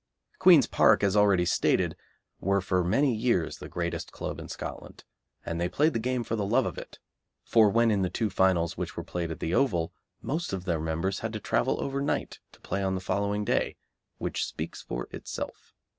[0.39, 1.95] Queen's Park, as already stated,
[2.39, 5.03] were for many years the greatest club in Scotland,
[5.45, 6.97] and they played the game for the love of it,
[7.43, 10.79] for when in the two finals which were played at the Oval most of their
[10.81, 13.75] members had to travel overnight to play on the following day,
[14.17, 15.75] which speaks for itself.